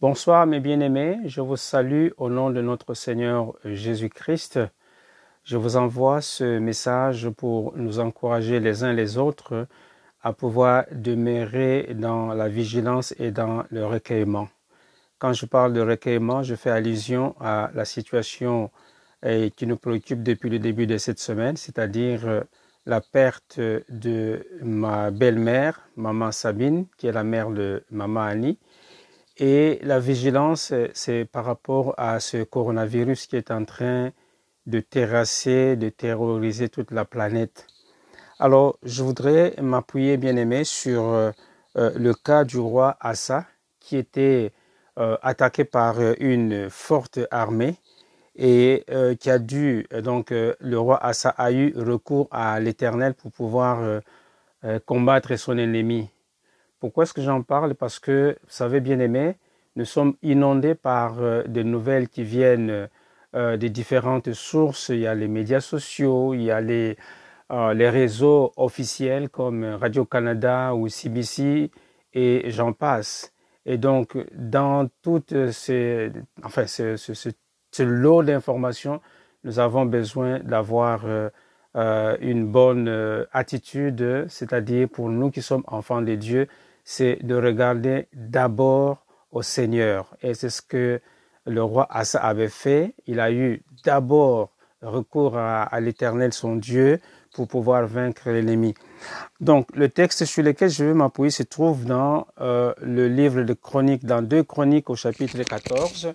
Bonsoir 0.00 0.46
mes 0.46 0.60
bien-aimés, 0.60 1.18
je 1.24 1.40
vous 1.40 1.56
salue 1.56 2.10
au 2.18 2.30
nom 2.30 2.50
de 2.50 2.60
notre 2.62 2.94
Seigneur 2.94 3.54
Jésus-Christ. 3.64 4.60
Je 5.42 5.56
vous 5.56 5.74
envoie 5.74 6.20
ce 6.20 6.60
message 6.60 7.28
pour 7.30 7.76
nous 7.76 7.98
encourager 7.98 8.60
les 8.60 8.84
uns 8.84 8.92
les 8.92 9.18
autres 9.18 9.66
à 10.22 10.32
pouvoir 10.32 10.84
demeurer 10.92 11.94
dans 11.96 12.32
la 12.32 12.48
vigilance 12.48 13.12
et 13.18 13.32
dans 13.32 13.64
le 13.70 13.84
recueillement. 13.86 14.48
Quand 15.18 15.32
je 15.32 15.46
parle 15.46 15.72
de 15.72 15.80
recueillement, 15.80 16.44
je 16.44 16.54
fais 16.54 16.70
allusion 16.70 17.34
à 17.40 17.72
la 17.74 17.84
situation 17.84 18.70
eh, 19.24 19.50
qui 19.50 19.66
nous 19.66 19.78
préoccupe 19.78 20.22
depuis 20.22 20.48
le 20.48 20.60
début 20.60 20.86
de 20.86 20.96
cette 20.96 21.18
semaine, 21.18 21.56
c'est-à-dire 21.56 22.24
euh, 22.24 22.42
la 22.86 23.00
perte 23.00 23.58
de 23.58 24.46
ma 24.62 25.10
belle-mère, 25.10 25.88
maman 25.96 26.30
Sabine, 26.30 26.86
qui 26.98 27.08
est 27.08 27.12
la 27.12 27.24
mère 27.24 27.50
de 27.50 27.82
maman 27.90 28.20
Annie, 28.20 28.60
et 29.38 29.78
la 29.82 30.00
vigilance, 30.00 30.72
c'est 30.94 31.24
par 31.24 31.44
rapport 31.44 31.94
à 31.96 32.20
ce 32.20 32.42
coronavirus 32.42 33.26
qui 33.26 33.36
est 33.36 33.50
en 33.50 33.64
train 33.64 34.10
de 34.66 34.80
terrasser, 34.80 35.76
de 35.76 35.88
terroriser 35.88 36.68
toute 36.68 36.90
la 36.90 37.04
planète. 37.04 37.66
Alors, 38.40 38.78
je 38.82 39.02
voudrais 39.02 39.54
m'appuyer, 39.60 40.16
bien 40.16 40.36
aimé, 40.36 40.64
sur 40.64 41.04
euh, 41.04 41.30
euh, 41.76 41.90
le 41.96 42.14
cas 42.14 42.44
du 42.44 42.58
roi 42.58 42.96
Assa, 43.00 43.46
qui 43.80 43.96
était 43.96 44.52
euh, 44.98 45.16
attaqué 45.22 45.64
par 45.64 45.96
une 46.20 46.68
forte 46.68 47.20
armée 47.30 47.76
et 48.40 48.84
qui 49.18 49.30
a 49.30 49.40
dû, 49.40 49.84
donc, 50.04 50.30
le 50.30 50.78
roi 50.78 51.04
Assa 51.04 51.30
a 51.30 51.50
eu 51.50 51.74
recours 51.76 52.28
à 52.30 52.60
l'Éternel 52.60 53.14
pour 53.14 53.32
pouvoir 53.32 54.00
combattre 54.86 55.34
son 55.34 55.58
ennemi. 55.58 56.08
Pourquoi 56.80 57.04
est-ce 57.04 57.12
que 57.12 57.22
j'en 57.22 57.42
parle? 57.42 57.74
Parce 57.74 57.98
que, 57.98 58.36
vous 58.42 58.50
savez, 58.50 58.80
bien 58.80 59.00
aimé, 59.00 59.36
nous 59.74 59.84
sommes 59.84 60.14
inondés 60.22 60.74
par 60.74 61.20
euh, 61.20 61.42
des 61.46 61.64
nouvelles 61.64 62.08
qui 62.08 62.22
viennent 62.22 62.88
euh, 63.34 63.56
des 63.56 63.70
différentes 63.70 64.32
sources. 64.32 64.88
Il 64.90 65.00
y 65.00 65.06
a 65.06 65.14
les 65.14 65.28
médias 65.28 65.60
sociaux, 65.60 66.34
il 66.34 66.42
y 66.42 66.50
a 66.50 66.60
les, 66.60 66.96
euh, 67.50 67.74
les 67.74 67.90
réseaux 67.90 68.52
officiels 68.56 69.28
comme 69.28 69.64
Radio-Canada 69.64 70.74
ou 70.74 70.88
CBC 70.88 71.70
et 72.14 72.50
j'en 72.50 72.72
passe. 72.72 73.32
Et 73.66 73.76
donc, 73.76 74.16
dans 74.34 74.88
toutes 75.02 75.50
ces, 75.50 76.10
enfin, 76.44 76.66
ce, 76.66 76.96
ce, 76.96 77.12
ce, 77.14 77.82
lot 77.82 78.22
d'informations, 78.22 79.00
nous 79.44 79.58
avons 79.58 79.84
besoin 79.84 80.38
d'avoir 80.40 81.04
une 81.74 82.46
bonne 82.46 83.26
attitude, 83.32 84.24
c'est-à-dire 84.28 84.88
pour 84.88 85.10
nous 85.10 85.30
qui 85.30 85.42
sommes 85.42 85.64
enfants 85.66 86.00
de 86.00 86.14
Dieu, 86.14 86.48
c'est 86.90 87.18
de 87.22 87.34
regarder 87.34 88.08
d'abord 88.14 89.04
au 89.30 89.42
Seigneur. 89.42 90.16
Et 90.22 90.32
c'est 90.32 90.48
ce 90.48 90.62
que 90.62 91.02
le 91.44 91.62
roi 91.62 91.86
Asa 91.90 92.18
avait 92.18 92.48
fait. 92.48 92.94
Il 93.06 93.20
a 93.20 93.30
eu 93.30 93.62
d'abord 93.84 94.54
recours 94.80 95.36
à, 95.36 95.80
l'Éternel, 95.80 96.32
son 96.32 96.56
Dieu, 96.56 96.98
pour 97.34 97.46
pouvoir 97.46 97.86
vaincre 97.86 98.30
l'ennemi. 98.30 98.72
Donc, 99.38 99.68
le 99.76 99.90
texte 99.90 100.24
sur 100.24 100.42
lequel 100.42 100.70
je 100.70 100.86
veux 100.86 100.94
m'appuyer 100.94 101.30
se 101.30 101.42
trouve 101.42 101.84
dans 101.84 102.26
euh, 102.40 102.72
le 102.80 103.06
livre 103.06 103.42
de 103.42 103.52
Chroniques, 103.52 104.06
dans 104.06 104.22
deux 104.22 104.42
Chroniques 104.42 104.88
au 104.88 104.96
chapitre 104.96 105.42
14. 105.42 106.14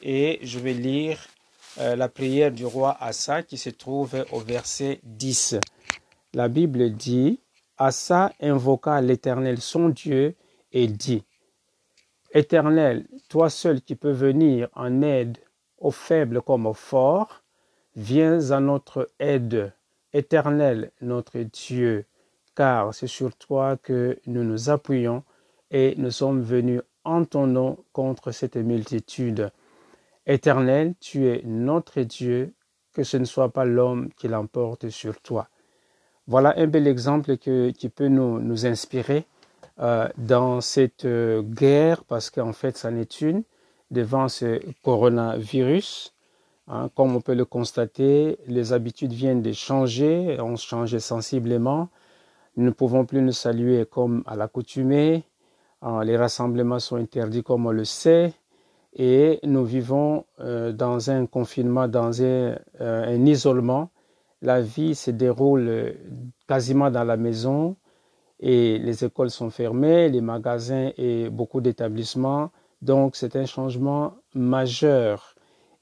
Et 0.00 0.38
je 0.42 0.58
vais 0.58 0.72
lire 0.72 1.18
euh, 1.80 1.96
la 1.96 2.08
prière 2.08 2.50
du 2.50 2.64
roi 2.64 2.96
Asa 2.98 3.42
qui 3.42 3.58
se 3.58 3.68
trouve 3.68 4.24
au 4.32 4.40
verset 4.40 5.00
10. 5.02 5.56
La 6.32 6.48
Bible 6.48 6.92
dit, 6.94 7.40
Asa 7.78 8.32
invoqua 8.40 9.00
l'Éternel 9.00 9.60
son 9.60 9.88
Dieu 9.88 10.36
et 10.72 10.86
dit, 10.86 11.24
Éternel, 12.32 13.06
toi 13.28 13.50
seul 13.50 13.80
qui 13.80 13.96
peux 13.96 14.12
venir 14.12 14.68
en 14.74 15.02
aide 15.02 15.38
aux 15.78 15.90
faibles 15.90 16.42
comme 16.42 16.66
aux 16.66 16.74
forts, 16.74 17.42
viens 17.96 18.50
à 18.50 18.60
notre 18.60 19.10
aide. 19.18 19.72
Éternel, 20.12 20.92
notre 21.00 21.38
Dieu, 21.40 22.06
car 22.54 22.94
c'est 22.94 23.08
sur 23.08 23.36
toi 23.36 23.76
que 23.76 24.18
nous 24.26 24.44
nous 24.44 24.70
appuyons 24.70 25.24
et 25.70 25.94
nous 25.96 26.10
sommes 26.12 26.42
venus 26.42 26.82
en 27.04 27.24
ton 27.24 27.46
nom 27.46 27.78
contre 27.92 28.30
cette 28.30 28.56
multitude. 28.56 29.50
Éternel, 30.26 30.94
tu 31.00 31.26
es 31.26 31.42
notre 31.44 32.00
Dieu, 32.02 32.54
que 32.92 33.02
ce 33.02 33.16
ne 33.16 33.24
soit 33.24 33.52
pas 33.52 33.64
l'homme 33.64 34.10
qui 34.14 34.28
l'emporte 34.28 34.88
sur 34.88 35.20
toi. 35.20 35.48
Voilà 36.26 36.54
un 36.56 36.66
bel 36.66 36.86
exemple 36.86 37.36
qui 37.36 37.88
peut 37.90 38.08
nous, 38.08 38.40
nous 38.40 38.64
inspirer 38.64 39.26
euh, 39.78 40.08
dans 40.16 40.62
cette 40.62 41.04
euh, 41.04 41.42
guerre, 41.42 42.02
parce 42.04 42.30
qu'en 42.30 42.54
fait, 42.54 42.78
ça 42.78 42.90
n'est 42.90 43.02
une, 43.02 43.42
devant 43.90 44.28
ce 44.28 44.60
coronavirus. 44.82 46.14
Hein, 46.68 46.88
comme 46.94 47.14
on 47.14 47.20
peut 47.20 47.34
le 47.34 47.44
constater, 47.44 48.38
les 48.46 48.72
habitudes 48.72 49.12
viennent 49.12 49.42
de 49.42 49.52
changer, 49.52 50.40
ont 50.40 50.56
changé 50.56 50.98
sensiblement. 50.98 51.90
Nous 52.56 52.64
ne 52.64 52.70
pouvons 52.70 53.04
plus 53.04 53.20
nous 53.20 53.32
saluer 53.32 53.84
comme 53.84 54.22
à 54.26 54.34
l'accoutumée. 54.34 55.24
Hein, 55.82 56.04
les 56.04 56.16
rassemblements 56.16 56.78
sont 56.78 56.96
interdits 56.96 57.42
comme 57.42 57.66
on 57.66 57.72
le 57.72 57.84
sait. 57.84 58.32
Et 58.94 59.40
nous 59.42 59.64
vivons 59.64 60.24
euh, 60.40 60.72
dans 60.72 61.10
un 61.10 61.26
confinement, 61.26 61.86
dans 61.86 62.22
un, 62.22 62.56
un 62.80 63.26
isolement 63.26 63.90
la 64.42 64.60
vie 64.60 64.94
se 64.94 65.10
déroule 65.10 65.68
euh, 65.68 65.92
quasiment 66.48 66.90
dans 66.90 67.04
la 67.04 67.16
maison 67.16 67.76
et 68.40 68.78
les 68.78 69.04
écoles 69.04 69.30
sont 69.30 69.50
fermées, 69.50 70.08
les 70.08 70.20
magasins 70.20 70.90
et 70.98 71.30
beaucoup 71.30 71.60
d'établissements. 71.60 72.50
Donc 72.82 73.16
c'est 73.16 73.36
un 73.36 73.46
changement 73.46 74.14
majeur. 74.34 75.34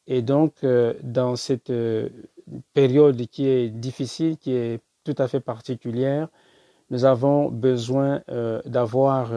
Et 0.06 0.22
donc 0.22 0.64
euh, 0.64 0.94
dans 1.02 1.36
cette 1.36 1.70
euh, 1.70 2.08
période 2.72 3.26
qui 3.26 3.46
est 3.46 3.68
difficile, 3.68 4.36
qui 4.38 4.52
est 4.52 4.80
tout 5.04 5.14
à 5.18 5.26
fait 5.28 5.40
particulière, 5.40 6.28
nous 6.90 7.04
avons 7.06 7.48
besoin 7.48 8.20
d'avoir, 8.66 9.32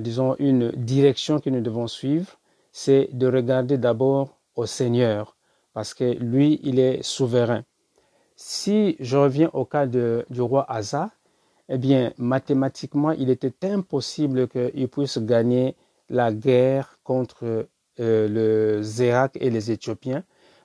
disons, 0.00 0.34
une 0.40 0.72
direction 0.72 1.38
que 1.38 1.48
nous 1.48 1.60
devons 1.60 1.86
suivre. 1.86 2.40
C'est 2.72 3.08
de 3.12 3.28
regarder 3.28 3.78
d'abord 3.78 4.36
au 4.56 4.66
Seigneur, 4.66 5.36
parce 5.74 5.94
que 5.94 6.18
lui, 6.18 6.58
il 6.64 6.80
est 6.80 7.02
souverain. 7.04 7.62
Si 8.36 8.96
je 9.00 9.16
reviens 9.16 9.48
au 9.54 9.64
cas 9.64 9.86
de, 9.86 10.26
du 10.28 10.42
roi 10.42 10.70
Asa, 10.70 11.10
eh 11.70 11.78
bien, 11.78 12.12
mathématiquement, 12.18 13.12
il 13.12 13.30
était 13.30 13.54
impossible 13.66 14.46
qu'il 14.46 14.88
puisse 14.88 15.18
gagner 15.18 15.74
la 16.10 16.32
guerre 16.32 16.98
contre 17.02 17.66
euh, 17.98 18.28
le 18.28 18.82
Zérak 18.82 19.38
et 19.40 19.48
les 19.48 19.70
Éthiopiens, 19.70 20.22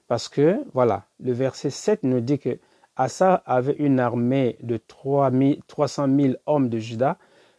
parce 0.09 0.27
que, 0.27 0.59
voilà, 0.73 1.05
le 1.21 1.31
verset 1.31 1.69
7 1.69 2.03
nous 2.03 2.19
dit 2.19 2.39
que 2.39 2.59
Asa 2.97 3.35
avait 3.45 3.77
une 3.79 4.01
armée 4.01 4.57
de 4.61 4.75
300 4.75 6.07
000 6.13 6.33
hommes 6.45 6.67
de 6.67 6.77
Juda 6.77 7.17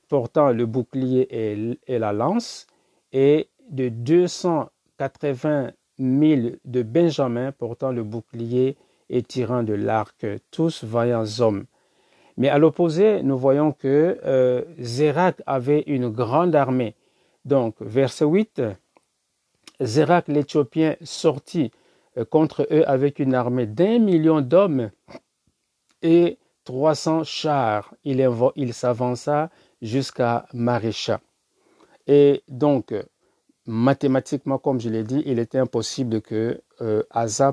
portant 0.09 0.53
le 0.53 0.67
bouclier 0.67 1.27
et, 1.31 1.81
et 1.87 1.99
la 1.99 2.13
lance, 2.13 2.67
et 3.13 3.49
de 3.71 3.89
280 3.89 5.71
000 5.99 6.57
de 6.67 6.83
Benjamin 6.83 7.51
portant 7.53 7.93
le 7.93 8.03
bouclier 8.05 8.69
et 8.69 8.77
tirant 9.21 9.63
de 9.63 9.75
l'arc, 9.75 10.25
tous 10.51 10.85
vaillants 10.85 11.41
hommes. 11.41 11.67
Mais 12.39 12.49
à 12.49 12.59
l'opposé, 12.59 13.23
nous 13.23 13.37
voyons 13.37 13.73
que 13.73 14.19
euh, 14.25 14.63
Zérak 14.79 15.43
avait 15.47 15.83
une 15.87 16.09
grande 16.09 16.55
armée. 16.55 16.95
Donc, 17.45 17.77
verset 17.81 18.25
8, 18.25 18.63
Zérak 19.81 20.29
l'Éthiopien 20.29 20.97
sortit 21.03 21.73
euh, 22.17 22.25
contre 22.25 22.67
eux 22.71 22.89
avec 22.89 23.19
une 23.19 23.35
armée 23.35 23.67
d'un 23.67 23.99
million 23.99 24.41
d'hommes 24.41 24.91
et 26.01 26.39
300 26.65 27.25
chars. 27.25 27.95
Il, 28.05 28.27
il 28.57 28.73
s'avança 28.73 29.51
jusqu'à 29.83 30.47
Marécha. 30.55 31.21
Et 32.07 32.43
donc, 32.49 32.95
mathématiquement, 33.67 34.59
comme 34.59 34.81
je 34.81 34.89
l'ai 34.89 35.05
dit, 35.05 35.23
il 35.27 35.39
était 35.39 35.59
impossible 35.59 36.23
que 36.23 36.61
euh, 36.81 37.03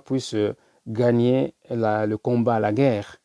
puisse 0.05 0.35
gagner 0.89 1.53
le 1.69 2.15
combat, 2.15 2.59
la 2.59 2.73
guerre. 2.73 3.17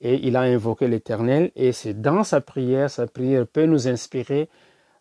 Et 0.00 0.26
il 0.26 0.36
a 0.36 0.40
invoqué 0.40 0.88
l'Éternel 0.88 1.52
et 1.54 1.72
c'est 1.72 2.00
dans 2.00 2.24
sa 2.24 2.40
prière, 2.40 2.90
sa 2.90 3.06
prière 3.06 3.46
peut 3.46 3.66
nous 3.66 3.86
inspirer. 3.86 4.48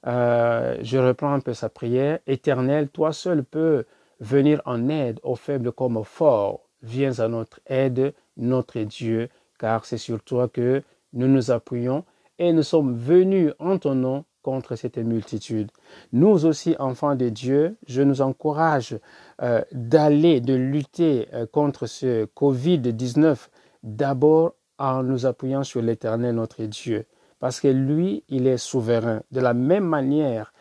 Euh, 0.06 0.78
je 0.82 0.98
reprends 0.98 1.34
un 1.34 1.40
peu 1.40 1.54
sa 1.54 1.70
prière. 1.70 2.20
Éternel, 2.28 2.90
toi 2.90 3.14
seul 3.14 3.44
peux 3.44 3.86
venir 4.20 4.62
en 4.66 4.90
aide 4.90 5.20
aux 5.24 5.36
faibles 5.36 5.72
comme 5.72 5.98
aux 5.98 6.04
forts. 6.04 6.62
Viens 6.84 7.20
à 7.20 7.28
notre 7.28 7.60
aide, 7.66 8.14
notre 8.38 8.80
Dieu, 8.82 9.30
car 9.58 9.86
c'est 9.86 9.98
sur 9.98 10.22
toi 10.22 10.48
que 10.48 10.84
nous 11.14 11.28
nous 11.28 11.52
appuyons 11.52 12.06
et 12.38 12.54
nous 12.54 12.64
sommes 12.64 12.96
venus 12.96 13.54
en 13.60 13.78
ton 13.78 13.96
nom 13.96 14.26
contre 14.42 14.76
cette 14.76 14.98
multitude. 14.98 15.72
Nous 16.14 16.46
aussi, 16.46 16.76
enfants 16.80 17.16
de 17.16 17.30
Dieu, 17.30 17.78
je 17.88 18.02
nous 18.02 18.22
encourage 18.22 18.98
euh, 19.42 19.62
d'aller, 19.72 20.42
de 20.42 20.54
lutter 20.54 21.28
euh, 21.34 21.46
contre 21.46 21.86
ce 21.88 22.26
Covid-19, 22.26 23.48
d'abord 23.84 24.54
en 24.78 25.04
nous 25.04 25.26
appuyant 25.26 25.64
sur 25.64 25.82
l'Éternel, 25.82 26.36
notre 26.36 26.64
Dieu, 26.64 27.06
parce 27.40 27.60
que 27.60 27.68
lui, 27.68 28.24
il 28.30 28.48
est 28.48 28.58
souverain. 28.58 29.22
De 29.32 29.40
la 29.40 29.54
même 29.54 29.86
manière, 29.86 30.54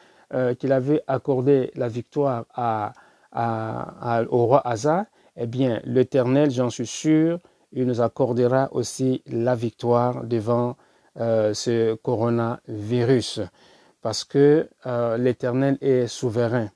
qu'il 0.61 0.71
avait 0.71 1.03
accordé 1.09 1.73
la 1.75 1.89
victoire 1.89 2.45
à, 2.55 2.93
au 4.31 4.47
roi 4.47 4.65
Asa, 4.65 5.07
eh 5.37 5.47
bien, 5.47 5.81
l'Éternel, 5.85 6.51
j'en 6.51 6.71
suis 6.71 6.87
sûr, 6.87 7.41
il 7.73 7.87
nous 7.87 8.01
accordera 8.01 8.69
aussi 8.73 9.23
la 9.27 9.55
victoire 9.55 10.25
devant 10.25 10.77
euh, 11.19 11.55
ce 11.55 11.97
coronavirus, 11.97 13.41
parce 14.01 14.23
que 14.23 14.69
euh, 14.87 15.17
l'Éternel 15.17 15.77
est 15.81 16.07
souverain. 16.07 16.71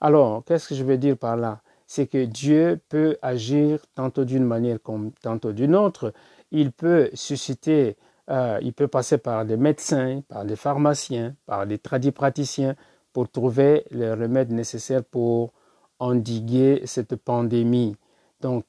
Alors, 0.00 0.44
qu'est-ce 0.44 0.68
que 0.68 0.74
je 0.76 0.84
veux 0.84 0.98
dire 0.98 1.16
par 1.16 1.36
là? 1.36 1.60
C'est 1.88 2.06
que 2.06 2.24
Dieu 2.24 2.80
peut 2.88 3.16
agir 3.22 3.80
tantôt 3.96 4.24
d'une 4.24 4.44
manière 4.44 4.80
comme 4.80 5.10
tantôt 5.20 5.52
d'une 5.52 5.74
autre. 5.74 6.12
Il 6.52 6.70
peut 6.70 7.10
susciter, 7.14 7.96
euh, 8.30 8.60
il 8.62 8.72
peut 8.72 8.86
passer 8.86 9.18
par 9.18 9.44
des 9.44 9.56
médecins, 9.56 10.22
par 10.28 10.44
des 10.44 10.56
pharmaciens, 10.56 11.34
par 11.44 11.66
des 11.66 11.78
tradipraticiens 11.78 12.76
pour 13.12 13.28
trouver 13.28 13.84
les 13.90 14.12
remèdes 14.12 14.52
nécessaires 14.52 15.04
pour 15.04 15.52
endiguer 15.98 16.82
cette 16.84 17.16
pandémie. 17.16 17.96
Donc, 18.40 18.64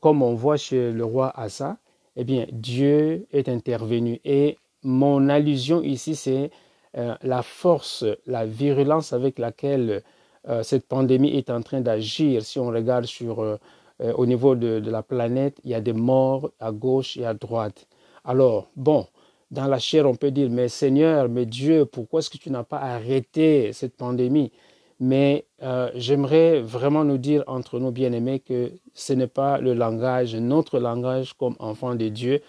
comme 0.00 0.22
on 0.22 0.34
voit 0.34 0.56
chez 0.56 0.92
le 0.92 1.04
roi 1.04 1.32
Asa, 1.34 1.78
eh 2.16 2.24
bien, 2.24 2.46
Dieu 2.52 3.26
est 3.32 3.48
intervenu. 3.48 4.20
Et 4.24 4.58
mon 4.82 5.28
allusion 5.28 5.82
ici, 5.82 6.14
c'est 6.14 6.50
euh, 6.96 7.14
la 7.22 7.42
force, 7.42 8.04
la 8.26 8.46
virulence 8.46 9.12
avec 9.12 9.38
laquelle 9.38 10.02
euh, 10.48 10.62
cette 10.62 10.86
pandémie 10.86 11.36
est 11.36 11.50
en 11.50 11.62
train 11.62 11.80
d'agir. 11.80 12.42
Si 12.44 12.58
on 12.58 12.68
regarde 12.68 13.06
sur, 13.06 13.58
au 14.00 14.26
niveau 14.26 14.54
de, 14.54 14.80
de, 14.80 14.90
la 14.90 15.02
planète, 15.02 15.58
il 15.64 15.70
y 15.70 15.74
a 15.74 15.80
des 15.80 15.92
morts 15.92 16.50
à 16.60 16.72
gauche 16.72 17.16
et 17.16 17.24
à 17.24 17.34
droite. 17.34 17.86
Alors, 18.24 18.68
bon, 18.76 19.06
dans 19.50 19.66
la 19.66 19.78
chair, 19.78 20.06
on 20.06 20.16
peut 20.16 20.30
dire, 20.30 20.50
mais 20.50 20.68
Seigneur, 20.68 21.28
mais 21.28 21.46
Dieu, 21.46 21.84
pourquoi 21.86 22.20
est-ce 22.20 22.30
que 22.30 22.38
tu 22.38 22.50
n'as 22.50 22.64
pas 22.64 22.78
arrêté 22.78 23.72
cette 23.72 23.96
pandémie? 23.96 24.50
Mais 25.00 25.46
euh, 25.62 25.90
j'aimerais 25.94 26.60
vraiment 26.60 27.04
nous 27.04 27.18
dire 27.18 27.44
entre 27.46 27.78
nous 27.78 27.90
bien-aimés 27.90 28.40
que 28.40 28.72
ce 28.94 29.12
n'est 29.12 29.26
pas 29.26 29.58
le 29.58 29.74
langage, 29.74 30.34
notre 30.36 30.78
langage 30.78 31.34
comme 31.34 31.56
enfants 31.58 31.94
de 31.94 32.08
Dieu, 32.08 32.40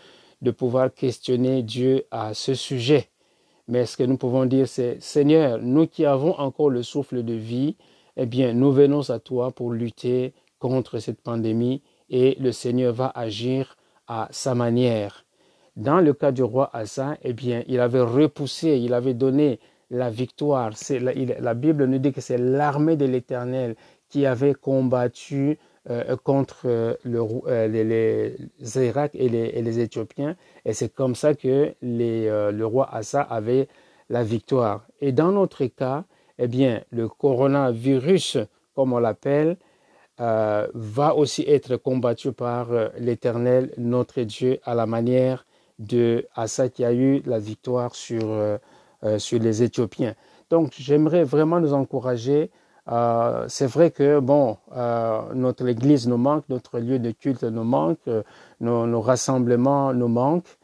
de 0.41 0.51
pouvoir 0.51 0.93
questionner 0.93 1.63
Dieu 1.63 2.05
à 2.11 2.33
ce 2.33 2.53
sujet. 2.53 3.09
Mais 3.67 3.85
ce 3.85 3.97
que 3.97 4.03
nous 4.03 4.17
pouvons 4.17 4.45
dire, 4.45 4.67
c'est 4.67 5.01
Seigneur, 5.01 5.59
nous 5.61 5.87
qui 5.87 6.05
avons 6.05 6.37
encore 6.37 6.69
le 6.69 6.83
souffle 6.83 7.23
de 7.23 7.33
vie, 7.33 7.75
eh 8.15 8.25
bien, 8.25 8.53
nous 8.53 8.71
venons 8.71 9.09
à 9.09 9.19
toi 9.19 9.51
pour 9.51 9.71
lutter 9.71 10.33
contre 10.59 10.99
cette 10.99 11.21
pandémie 11.21 11.81
et 12.09 12.35
le 12.39 12.51
Seigneur 12.51 12.93
va 12.93 13.11
agir 13.15 13.75
à 14.07 14.27
sa 14.31 14.55
manière. 14.55 15.25
Dans 15.75 15.99
le 15.99 16.13
cas 16.13 16.31
du 16.31 16.43
roi 16.43 16.69
Asa, 16.73 17.17
eh 17.23 17.33
bien, 17.33 17.63
il 17.67 17.79
avait 17.79 18.01
repoussé, 18.01 18.77
il 18.77 18.93
avait 18.93 19.13
donné 19.13 19.59
la 19.89 20.09
victoire. 20.09 20.71
La, 20.89 21.13
la, 21.13 21.53
Bible 21.53 21.85
nous 21.85 21.99
dit 21.99 22.11
que 22.11 22.21
c'est 22.21 22.37
l'armée 22.37 22.95
de 22.95 23.05
l'Éternel 23.05 23.75
qui 24.09 24.25
avait 24.25 24.53
combattu 24.53 25.57
euh, 25.87 26.15
contre 26.15 26.61
euh, 26.65 26.95
euh, 27.05 27.67
les, 27.67 27.83
les 27.83 28.87
et 29.13 29.61
les, 29.61 29.79
Éthiopiens. 29.79 30.35
Et 30.65 30.73
c'est 30.73 30.89
comme 30.89 31.13
ça 31.13 31.35
que 31.35 31.75
le 31.83 32.63
roi 32.63 32.89
Assa 32.91 33.21
avait 33.21 33.67
la 34.09 34.23
victoire. 34.23 34.87
Et 34.99 35.11
dans 35.11 35.31
notre 35.31 35.63
cas, 35.65 36.05
eh 36.39 36.47
bien, 36.47 36.81
le 36.89 37.07
coronavirus, 37.07 38.39
comme 38.73 38.93
on 38.93 38.99
l'appelle, 38.99 39.57
va 40.17 41.13
aussi 41.15 41.43
être 41.47 41.75
combattu 41.75 42.31
par 42.31 42.69
l'Éternel, 42.97 43.71
notre 43.77 44.21
Dieu, 44.21 44.59
à 44.63 44.73
la 44.73 44.87
manière 44.87 45.45
de 45.77 46.25
Assa 46.35 46.69
qui 46.69 46.83
a 46.83 46.93
eu 46.93 47.21
la 47.25 47.37
victoire 47.37 47.93
sur 47.93 48.57
euh, 49.03 49.19
sur 49.19 49.39
les 49.39 49.61
Éthiopiens. 49.61 50.13
Donc 50.49 50.73
j'aimerais 50.77 51.23
vraiment 51.23 51.59
nous 51.59 51.73
encourager. 51.73 52.49
Euh, 52.89 53.45
c'est 53.49 53.65
vrai 53.65 53.91
que 53.91 54.19
bon, 54.19 54.57
euh, 54.75 55.21
notre 55.33 55.67
Église 55.67 56.07
nous 56.07 56.17
manque, 56.17 56.45
notre 56.49 56.79
lieu 56.79 56.97
de 56.99 57.11
culte 57.11 57.43
nous 57.43 57.63
manque, 57.63 58.09
nos, 58.61 59.01
rassemblements 59.01 59.93
nous 59.93 60.07
manquent, 60.07 60.57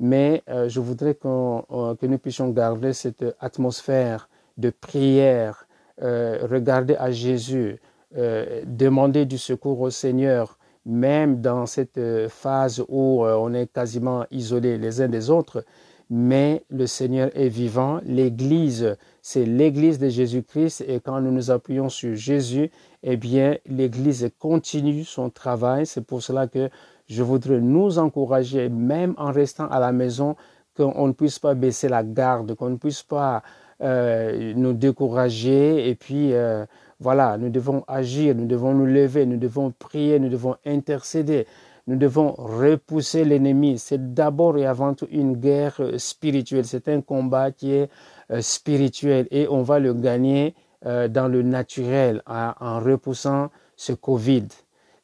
mais 0.00 0.42
je 0.46 0.80
voudrais 0.80 1.14
que 1.14 2.06
nous 2.06 2.18
puissions 2.18 2.50
garder 2.50 2.92
cette 2.92 3.24
atmosphère 3.40 4.28
de 4.58 4.70
prière, 4.70 5.66
regarder 6.00 6.96
à 6.96 7.10
Jésus, 7.10 7.80
demander 8.12 9.24
du 9.24 9.38
secours 9.38 9.80
au 9.80 9.90
Seigneur, 9.90 10.58
même 10.84 11.40
dans 11.40 11.66
cette 11.66 12.00
phase 12.28 12.84
où 12.88 13.24
on 13.24 13.54
est 13.54 13.72
quasiment 13.72 14.24
isolés 14.30 14.78
les 14.78 15.00
uns 15.00 15.08
des 15.08 15.30
autres, 15.30 15.64
mais 16.10 16.64
le 16.70 16.86
Seigneur 16.86 17.30
est 17.34 17.48
vivant. 17.48 18.00
L'Église, 18.04 18.96
c'est 19.22 19.44
l'Église 19.44 19.98
de 19.98 20.08
Jésus-Christ 20.08 20.84
et 20.86 21.00
quand 21.00 21.20
nous 21.20 21.30
nous 21.30 21.50
appuyons 21.50 21.88
sur 21.88 22.14
Jésus, 22.14 22.70
eh 23.02 23.16
bien, 23.16 23.56
l'Église 23.66 24.30
continue 24.38 25.04
son 25.04 25.30
travail. 25.30 25.86
C'est 25.86 26.04
pour 26.04 26.22
cela 26.22 26.46
que 26.46 26.70
je 27.08 27.22
voudrais 27.22 27.60
nous 27.60 27.98
encourager, 27.98 28.68
même 28.68 29.14
en 29.18 29.32
restant 29.32 29.68
à 29.68 29.80
la 29.80 29.92
maison, 29.92 30.36
qu'on 30.76 31.08
ne 31.08 31.12
puisse 31.12 31.38
pas 31.38 31.54
baisser 31.54 31.88
la 31.88 32.04
garde, 32.04 32.54
qu'on 32.54 32.70
ne 32.70 32.76
puisse 32.76 33.02
pas 33.02 33.42
euh, 33.82 34.54
nous 34.54 34.72
décourager 34.72 35.88
et 35.88 35.94
puis 35.94 36.32
euh, 36.32 36.64
voilà, 37.00 37.38
nous 37.38 37.50
devons 37.50 37.84
agir, 37.86 38.34
nous 38.34 38.46
devons 38.46 38.74
nous 38.74 38.86
lever, 38.86 39.24
nous 39.26 39.36
devons 39.36 39.72
prier, 39.78 40.18
nous 40.18 40.28
devons 40.28 40.56
intercéder. 40.66 41.46
Nous 41.88 41.96
devons 41.96 42.32
repousser 42.32 43.24
l'ennemi. 43.24 43.78
C'est 43.78 44.12
d'abord 44.12 44.58
et 44.58 44.66
avant 44.66 44.92
tout 44.92 45.08
une 45.10 45.36
guerre 45.36 45.76
euh, 45.80 45.96
spirituelle. 45.96 46.66
C'est 46.66 46.86
un 46.88 47.00
combat 47.00 47.50
qui 47.50 47.72
est 47.72 47.88
euh, 48.30 48.42
spirituel 48.42 49.26
et 49.30 49.48
on 49.48 49.62
va 49.62 49.78
le 49.78 49.94
gagner 49.94 50.54
euh, 50.84 51.08
dans 51.08 51.28
le 51.28 51.40
naturel 51.40 52.22
en 52.26 52.78
repoussant 52.78 53.48
ce 53.74 53.94
Covid. 53.94 54.48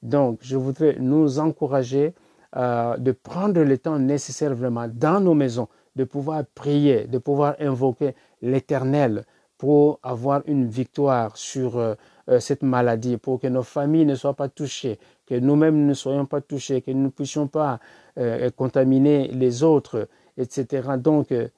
Donc, 0.02 0.40
je 0.42 0.58
voudrais 0.58 0.96
nous 1.00 1.38
encourager 1.38 2.12
de 2.54 3.10
prendre 3.10 3.60
le 3.62 3.78
temps 3.78 3.98
nécessaire 3.98 4.54
vraiment 4.54 4.86
dans 4.86 5.18
nos 5.18 5.34
maisons, 5.34 5.66
de 5.96 6.04
pouvoir 6.04 6.44
prier, 6.54 7.08
de 7.08 7.18
pouvoir 7.18 7.56
invoquer 7.58 8.14
l'Éternel 8.42 9.24
pour 9.64 9.98
avoir 10.02 10.42
une 10.46 10.66
victoire 10.68 11.38
sur 11.38 11.96
cette 12.38 12.62
maladie, 12.62 13.16
pour 13.16 13.40
que 13.40 13.46
nos 13.46 13.62
familles 13.62 14.04
ne 14.04 14.14
soient 14.14 14.34
pas 14.34 14.50
touchées, 14.50 14.98
que 15.26 15.34
nous-mêmes 15.34 15.86
ne 15.86 15.94
soyons 15.94 16.26
pas 16.26 16.42
touchés, 16.42 16.82
que 16.82 16.90
nous 16.90 17.04
ne 17.04 17.08
puissions 17.08 17.46
pas 17.46 17.80
euh, 18.18 18.50
contaminer 18.50 19.28
les 19.28 19.62
autres, 19.62 20.08
etc. 20.36 20.88
Donc, 20.98 21.32
euh, 21.32 21.48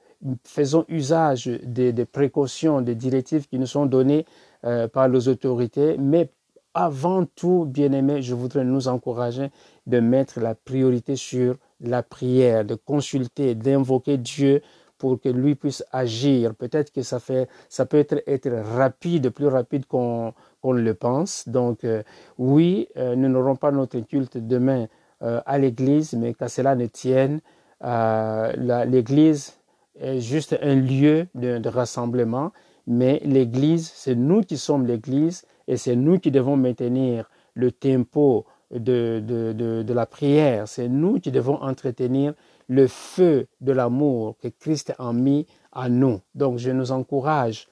faisons 0.43 0.85
usage 0.87 1.47
des, 1.47 1.93
précautions, 2.05 2.81
des 2.81 2.95
directives 2.95 3.47
qui 3.47 3.59
nous 3.59 3.67
sont 3.67 3.85
données 3.85 4.25
euh, 4.63 4.87
par 4.87 5.07
les 5.07 5.27
autorités, 5.27 5.97
mais 5.97 6.29
avant 6.73 7.25
tout, 7.25 7.65
bien 7.67 7.91
aimé, 7.91 8.21
je 8.21 8.35
voudrais 8.35 8.63
nous 8.63 8.87
encourager 8.87 9.51
de 9.85 9.99
mettre 9.99 10.39
la 10.39 10.55
priorité 10.55 11.15
sur 11.15 11.55
la 11.81 12.03
prière, 12.03 12.65
de 12.65 12.75
consulter, 12.75 13.55
d'invoquer 13.55 14.17
Dieu 14.17 14.61
pour 14.97 15.19
que 15.21 15.29
lui 15.29 15.55
puisse 15.55 15.83
agir. 15.91 16.55
Peut-être 16.55 16.91
que 16.91 17.01
ça 17.01 17.19
fait, 17.19 17.47
ça 17.69 17.85
peut 17.85 17.97
être, 17.97 18.21
être 18.27 18.49
rapide, 18.49 19.29
plus 19.29 19.47
rapide 19.47 19.85
qu'on 19.85 20.33
le 20.63 20.93
pense. 20.93 21.47
Donc, 21.47 21.83
euh, 21.83 22.03
oui, 22.37 22.87
euh, 22.97 23.15
nous 23.15 23.29
n'aurons 23.29 23.55
pas 23.55 23.71
notre 23.71 23.99
culte 23.99 24.37
demain 24.37 24.87
euh, 25.21 25.41
à 25.45 25.57
l'église, 25.57 26.13
mais 26.13 26.33
qu'à 26.33 26.47
cela 26.47 26.75
ne 26.75 26.87
tienne, 26.87 27.41
l'église 27.81 29.53
est 29.99 30.19
juste 30.19 30.57
un 30.61 30.75
lieu 30.75 31.27
de, 31.35 31.69
rassemblement, 31.69 32.51
mais 32.87 33.21
l'église, 33.23 33.91
c'est 33.93 34.15
nous 34.15 34.41
qui 34.41 34.57
sommes 34.57 34.85
l'église 34.87 35.45
et 35.67 35.77
c'est 35.77 35.95
nous 35.95 36.19
qui 36.19 36.31
devons 36.31 36.57
maintenir 36.57 37.29
le 37.53 37.71
tempo 37.71 38.45
de, 38.71 39.21
de, 39.25 39.83
de 39.83 39.93
la 39.93 40.05
prière. 40.05 40.67
C'est 40.67 40.87
nous 40.87 41.19
qui 41.19 41.31
devons 41.31 41.61
entretenir 41.61 42.33
le 42.67 42.87
feu 42.87 43.47
de 43.61 43.71
l'amour 43.71 44.37
que 44.41 44.47
Christ 44.47 44.93
a 44.99 45.13
mis 45.13 45.45
à 45.71 45.89
nous. 45.89 46.19
Donc, 46.35 46.57
je 46.57 46.71
nous 46.71 46.91
encourage 46.91 47.67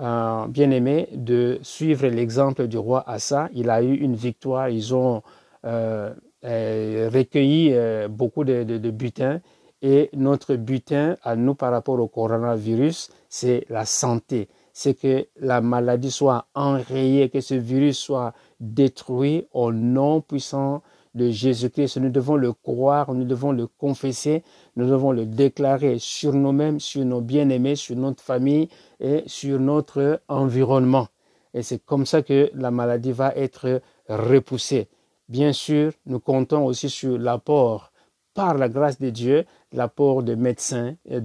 euh, 0.00 0.46
bien 0.48 0.72
aimé 0.72 1.08
de 1.12 1.60
suivre 1.62 2.08
l'exemple 2.08 2.66
du 2.66 2.76
roi 2.78 3.08
Assa. 3.08 3.48
Il 3.52 3.70
a 3.70 3.82
eu 3.82 3.94
une 3.94 4.16
victoire. 4.16 4.68
Ils 4.68 4.94
ont 4.94 5.22
euh, 5.64 6.12
euh, 6.44 7.10
recueilli 7.12 7.74
beaucoup 8.08 8.44
de, 8.44 8.64
de, 8.64 8.90
butins. 8.90 9.40
Et 9.82 10.10
notre 10.14 10.56
butin 10.56 11.16
à 11.22 11.36
nous 11.36 11.54
par 11.54 11.70
rapport 11.70 12.00
au 12.00 12.08
coronavirus, 12.08 13.10
c'est 13.28 13.66
la 13.68 13.84
santé. 13.84 14.48
C'est 14.72 14.94
que 14.94 15.28
la 15.38 15.60
maladie 15.60 16.10
soit 16.10 16.46
enrayée, 16.54 17.28
que 17.28 17.40
ce 17.40 17.54
virus 17.54 17.98
soit 17.98 18.32
détruit 18.58 19.46
au 19.52 19.72
nom 19.72 20.20
puissant 20.20 20.82
de 21.14 21.30
Jésus-Christ. 21.30 21.98
Nous 21.98 22.10
devons 22.10 22.36
le 22.36 22.52
croire, 22.52 23.12
nous 23.14 23.24
devons 23.24 23.52
le 23.52 23.66
confesser, 23.66 24.42
nous 24.76 24.88
devons 24.88 25.12
le 25.12 25.26
déclarer 25.26 25.98
sur 25.98 26.32
nous-mêmes, 26.32 26.80
sur 26.80 27.04
nos 27.04 27.20
bien-aimés, 27.20 27.76
sur 27.76 27.96
notre 27.96 28.22
famille 28.22 28.68
et 29.00 29.22
sur 29.26 29.60
notre 29.60 30.20
environnement. 30.28 31.08
Et 31.54 31.62
c'est 31.62 31.84
comme 31.84 32.04
ça 32.04 32.22
que 32.22 32.50
la 32.54 32.70
maladie 32.70 33.12
va 33.12 33.32
être 33.36 33.80
repoussée. 34.08 34.88
Bien 35.28 35.52
sûr, 35.52 35.92
nous 36.06 36.20
comptons 36.20 36.66
aussi 36.66 36.90
sur 36.90 37.16
l'apport 37.16 37.92
par 38.34 38.58
la 38.58 38.68
grâce 38.68 38.98
de 39.00 39.10
Dieu, 39.10 39.46
l'apport 39.72 40.22
de 40.22 40.34
médecins, 40.34 40.96
et 41.06 41.16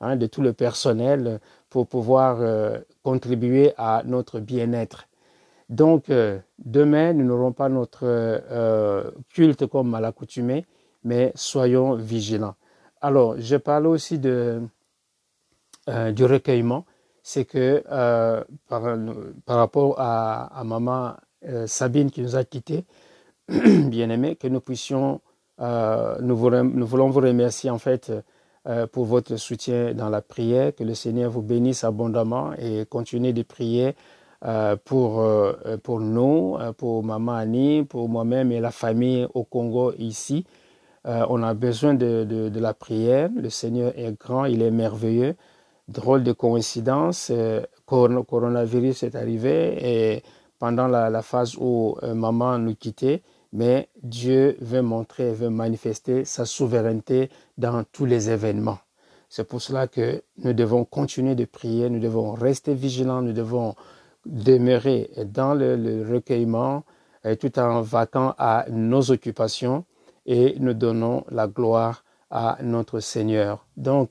hein, 0.00 0.16
de, 0.16 0.26
tout 0.26 0.42
le 0.42 0.52
personnel 0.52 1.40
pour 1.68 1.88
pouvoir 1.88 2.38
euh, 2.40 2.78
contribuer 3.02 3.72
à 3.76 4.02
notre 4.06 4.38
bien-être. 4.38 5.09
Donc, 5.70 6.10
euh, 6.10 6.38
demain, 6.58 7.14
nous 7.14 7.24
n'aurons 7.24 7.52
pas 7.52 7.70
notre 7.70 8.02
euh, 8.04 9.10
culte 9.30 9.66
comme 9.66 9.94
à 9.94 10.00
l'accoutumée, 10.00 10.66
mais 11.04 11.32
soyons 11.34 11.94
vigilants. 11.94 12.56
Alors, 13.00 13.36
je 13.38 13.56
parle 13.56 13.86
aussi 13.86 14.18
de, 14.18 14.60
du 15.86 16.24
recueillement. 16.26 16.84
C'est 17.22 17.46
que 17.46 17.82
par, 18.68 19.56
rapport 19.56 19.94
à, 19.98 20.62
maman 20.64 21.14
Sabine 21.64 22.10
qui 22.10 22.20
nous 22.20 22.36
a 22.36 22.44
quittés, 22.44 22.84
bien 23.48 24.10
aimé, 24.10 24.36
que 24.36 24.48
nous 24.48 24.60
puissions 24.60 25.22
euh, 25.60 26.16
nous, 26.20 26.36
voulons, 26.36 26.64
nous, 26.64 26.86
voulons, 26.86 27.10
vous 27.10 27.20
remercier 27.20 27.70
en 27.70 27.78
fait 27.78 28.12
euh, 28.66 28.86
pour 28.86 29.04
votre 29.04 29.36
soutien 29.36 29.94
dans 29.94 30.08
la 30.08 30.22
prière. 30.22 30.74
Que 30.74 30.84
le 30.84 30.94
Seigneur 30.94 31.30
vous 31.30 31.42
bénisse 31.42 31.84
abondamment 31.84 32.52
et 32.54 32.86
continuez 32.88 33.32
de 33.32 33.42
prier 33.42 33.88
euh, 33.88 33.92
pour, 34.84 35.22
pour 35.82 36.00
nous, 36.00 36.56
pour 36.76 37.04
Maman 37.04 37.34
Annie, 37.34 37.84
pour 37.84 38.08
moi-même 38.08 38.52
et 38.52 38.60
la 38.60 38.70
famille 38.70 39.26
au 39.34 39.44
Congo 39.44 39.92
ici. 39.98 40.46
on 41.04 41.42
a 41.42 41.54
besoin 41.54 41.94
de, 41.94 42.24
de, 42.24 42.60
la 42.60 42.72
prière. 42.72 43.28
Le 43.36 43.50
Seigneur 43.50 43.92
est 43.96 44.18
grand, 44.18 44.46
il 44.46 44.62
est 44.62 44.70
merveilleux. 44.70 45.36
Drôle 45.88 46.22
de 46.22 46.32
coïncidence, 46.32 47.32
coronavirus 47.86 49.02
est 49.02 49.14
arrivé 49.14 50.14
et 50.14 50.22
pendant 50.58 50.88
la 50.88 51.22
phase 51.22 51.56
où 51.58 51.96
maman 52.02 52.58
nous 52.58 52.74
quittait, 52.74 53.22
mais 53.52 53.88
Dieu 54.02 54.56
veut 54.60 54.82
montrer, 54.82 55.32
veut 55.32 55.50
manifester 55.50 56.24
sa 56.24 56.44
souveraineté 56.44 57.30
dans 57.58 57.84
tous 57.84 58.04
les 58.04 58.30
événements. 58.30 58.78
C'est 59.28 59.44
pour 59.46 59.62
cela 59.62 59.86
que 59.86 60.22
nous 60.38 60.52
devons 60.52 60.84
continuer 60.84 61.34
de 61.34 61.44
prier, 61.44 61.88
nous 61.88 62.00
devons 62.00 62.32
rester 62.32 62.74
vigilants, 62.74 63.22
nous 63.22 63.32
devons 63.32 63.74
demeurer 64.26 65.10
dans 65.24 65.54
le, 65.54 66.04
recueillement 66.08 66.84
tout 67.38 67.58
en 67.58 67.82
vaquant 67.82 68.34
à 68.38 68.66
nos 68.70 69.10
occupations 69.10 69.84
et 70.26 70.56
nous 70.58 70.74
donnons 70.74 71.24
la 71.30 71.48
gloire 71.48 72.04
à 72.30 72.58
notre 72.62 73.00
Seigneur. 73.00 73.66
Donc, 73.76 74.10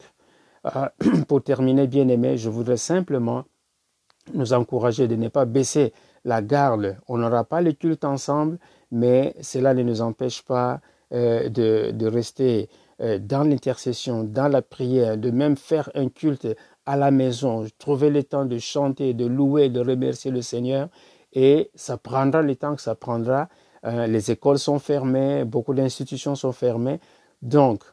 euh, 0.65 0.87
pour 1.27 1.43
terminer, 1.43 1.87
bien 1.87 2.07
aimé, 2.07 2.37
je 2.37 2.49
voudrais 2.49 2.77
simplement 2.77 3.45
nous 4.33 4.53
encourager 4.53 5.07
de 5.07 5.15
ne 5.15 5.27
pas 5.29 5.45
baisser 5.45 5.93
la 6.25 6.41
garde. 6.41 6.97
On 7.07 7.17
n'aura 7.17 7.43
pas 7.43 7.61
le 7.61 7.71
culte 7.71 8.05
ensemble, 8.05 8.59
mais 8.91 9.35
cela 9.41 9.73
ne 9.73 9.83
nous 9.83 10.01
empêche 10.01 10.43
pas 10.43 10.81
euh, 11.13 11.49
de, 11.49 12.05
rester 12.05 12.69
euh, 13.01 13.17
dans 13.17 13.43
l'intercession, 13.43 14.23
dans 14.23 14.47
la 14.47 14.61
prière, 14.61 15.17
de 15.17 15.31
même 15.31 15.55
faire 15.55 15.89
un 15.95 16.09
culte 16.09 16.47
à 16.89 16.97
la 16.97 17.11
maison, 17.11 17.67
trouver 17.77 18.09
le 18.09 18.23
temps 18.23 18.45
de 18.45 18.57
chanter, 18.57 19.13
de 19.13 19.27
louer, 19.27 19.69
de 19.69 19.79
remercier 19.79 20.31
le 20.31 20.41
Seigneur. 20.41 20.89
Et 21.33 21.69
ça 21.75 21.97
prendra 21.97 22.41
le 22.41 22.55
temps 22.55 22.75
que 22.75 22.81
ça 22.81 22.95
prendra. 22.95 23.47
Euh, 23.85 24.07
les 24.07 24.31
écoles 24.31 24.57
sont 24.57 24.79
fermées, 24.79 25.45
beaucoup 25.45 25.75
d'institutions 25.75 26.33
sont 26.33 26.51
fermées. 26.51 26.99
Donc, 27.43 27.83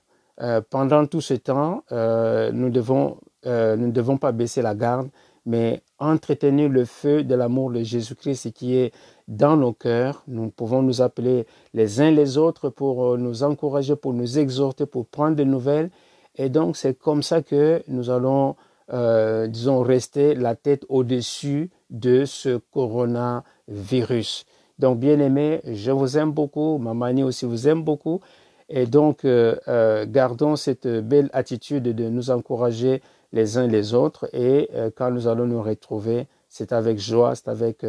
euh, 0.40 0.62
pendant 0.70 1.04
tout 1.04 1.20
ce 1.20 1.34
temps, 1.34 1.84
euh, 1.92 2.50
nous, 2.52 2.70
devons, 2.70 3.18
nous 3.44 3.86
ne 3.86 3.90
devons 3.90 4.16
pas 4.16 4.32
baisser 4.32 4.62
la 4.62 4.74
garde, 4.74 5.10
mais 5.44 5.82
entretenir 5.98 6.70
le 6.70 6.86
feu 6.86 7.22
de 7.22 7.34
l'amour 7.34 7.72
de 7.72 7.82
Jésus-Christ 7.82 8.50
qui 8.54 8.76
est 8.78 8.94
dans 9.28 9.58
nos 9.58 9.74
cœurs. 9.74 10.22
Nous 10.26 10.48
pouvons 10.48 10.80
nous 10.80 11.02
appeler 11.02 11.46
les 11.74 12.00
uns 12.00 12.10
les 12.10 12.38
autres 12.38 12.70
pour 12.70 13.18
nous 13.18 13.42
encourager, 13.42 13.94
pour 13.94 14.14
nous 14.14 14.38
exhorter, 14.38 14.86
pour 14.86 15.04
prendre 15.04 15.36
des 15.36 15.44
nouvelles. 15.44 15.90
Et 16.36 16.48
donc, 16.48 16.78
c'est 16.78 16.98
comme 16.98 17.22
ça 17.22 17.42
que 17.42 17.82
nous 17.88 18.08
allons, 18.08 18.56
euh, 18.92 19.48
disons, 19.48 19.80
rester 19.82 20.34
la 20.34 20.54
tête 20.54 20.84
au-dessus 20.88 21.70
de 21.90 22.24
ce 22.24 22.58
coronavirus. 22.72 24.44
Donc, 24.78 25.00
bien 25.00 25.18
aimé, 25.18 25.60
je 25.64 25.90
vous 25.90 26.16
aime 26.18 26.30
beaucoup. 26.30 26.78
Ma 26.78 26.94
manie 26.94 27.24
aussi 27.24 27.46
vous 27.46 27.66
aime 27.66 27.82
beaucoup. 27.82 28.20
Et 28.68 28.86
donc, 28.86 29.24
euh, 29.24 29.56
euh, 29.68 30.06
gardons 30.08 30.54
cette 30.56 30.86
belle 30.86 31.30
attitude 31.32 31.82
de 31.82 32.08
nous 32.08 32.30
encourager 32.30 33.02
les 33.32 33.58
uns 33.58 33.66
les 33.66 33.92
autres. 33.92 34.28
Et 34.32 34.70
quand 34.94 35.10
nous 35.10 35.26
allons 35.26 35.46
nous 35.46 35.62
retrouver, 35.62 36.28
c'est 36.48 36.72
avec 36.72 36.98
joie, 36.98 37.34
c'est 37.34 37.48
avec 37.48 37.84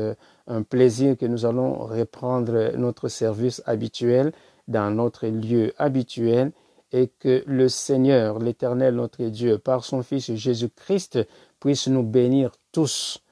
un 0.48 0.64
plaisir 0.64 1.16
que 1.16 1.26
nous 1.28 1.46
allons 1.46 1.74
reprendre 1.76 2.76
notre 2.76 3.08
service 3.08 3.62
habituel 3.66 4.32
dans 4.68 4.90
notre 4.90 5.28
lieu 5.28 5.74
habituel 5.78 6.52
et 6.92 7.12
que 7.20 7.44
le 7.46 7.68
Seigneur, 7.70 8.40
l'Éternel, 8.40 8.96
notre 8.96 9.24
Dieu, 9.26 9.58
par 9.58 9.84
son 9.84 10.04
Fils 10.04 10.34
Jésus-Christ, 10.34 11.20
puisse 11.60 11.88
nous 11.88 12.04
bénir 12.04 12.52
tous. 12.72 13.24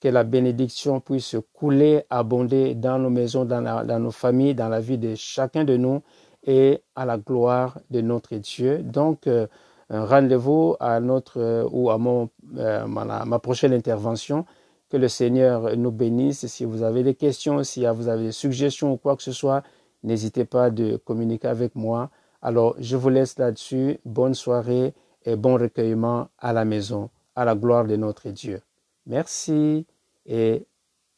Que 0.00 0.08
la 0.08 0.24
bénédiction 0.24 1.00
puisse 1.00 1.36
couler, 1.52 2.02
abonder 2.10 2.74
dans 2.74 2.98
nos 2.98 3.10
maisons, 3.10 3.44
dans, 3.44 4.00
nos 4.00 4.10
familles, 4.10 4.54
dans 4.54 4.68
la 4.68 4.80
vie 4.80 4.98
de 4.98 5.14
chacun 5.14 5.64
de 5.64 5.76
nous 5.76 6.02
et 6.44 6.82
à 6.96 7.04
la 7.04 7.18
gloire 7.18 7.78
de 7.90 8.00
notre 8.00 8.34
Dieu. 8.34 8.78
Donc, 8.78 9.28
euh, 9.28 9.46
rendez-vous 9.90 10.74
à 10.80 10.98
notre 10.98 11.40
euh, 11.40 11.68
ou 11.70 11.90
à 11.90 11.98
mon, 11.98 12.30
euh, 12.56 12.84
ma, 12.86 13.24
ma, 13.24 13.38
prochaine 13.38 13.72
intervention 13.72 14.44
que 14.88 14.96
le 14.96 15.06
Seigneur 15.06 15.76
nous 15.76 15.92
bénisse. 15.92 16.46
Si 16.46 16.64
vous 16.64 16.82
avez 16.82 17.04
des 17.04 17.14
questions, 17.14 17.62
si 17.62 17.86
vous 17.86 18.08
avez 18.08 18.24
des 18.24 18.32
suggestions 18.32 18.92
ou 18.92 18.96
quoi 18.96 19.14
que 19.16 19.22
ce 19.22 19.32
soit, 19.32 19.62
n'hésitez 20.02 20.44
pas 20.44 20.70
de 20.70 20.96
communiquer 20.96 21.46
avec 21.46 21.76
moi. 21.76 22.10
Alors, 22.42 22.74
je 22.78 22.96
vous 22.96 23.08
laisse 23.08 23.38
là-dessus. 23.38 23.98
Bonne 24.04 24.34
soirée 24.34 24.94
et 25.24 25.36
bon 25.36 25.56
recueillement 25.56 26.28
à 26.38 26.52
la 26.52 26.64
maison, 26.64 27.08
à 27.36 27.44
la 27.44 27.54
gloire 27.54 27.86
de 27.86 27.96
notre 27.96 28.28
Dieu. 28.30 28.60
Merci 29.06 29.86
et 30.26 30.66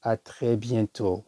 à 0.03 0.17
très 0.19 0.57
bientôt. 0.57 1.25